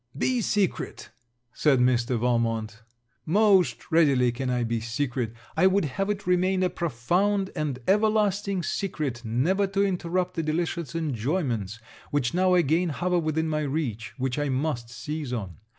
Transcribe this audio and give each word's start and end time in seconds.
'Be 0.17 0.41
secret,' 0.41 1.11
said 1.53 1.77
Mr. 1.79 2.17
Valmont. 2.17 2.81
Most 3.23 3.91
readily 3.91 4.31
can 4.31 4.49
I 4.49 4.63
be 4.63 4.79
secret. 4.79 5.31
I 5.55 5.67
would 5.67 5.85
have 5.85 6.09
it 6.09 6.25
remain 6.25 6.63
a 6.63 6.71
profound 6.71 7.51
and 7.55 7.77
everlasting 7.87 8.63
secret, 8.63 9.23
never 9.23 9.67
to 9.67 9.83
interrupt 9.85 10.33
the 10.33 10.41
delicious 10.41 10.95
enjoyments 10.95 11.79
which 12.09 12.33
now 12.33 12.55
again 12.55 12.89
hover 12.89 13.19
within 13.19 13.47
my 13.47 13.61
reach, 13.61 14.13
which 14.17 14.39
I 14.39 14.49
must 14.49 14.89
seize 14.89 15.31
on. 15.31 15.57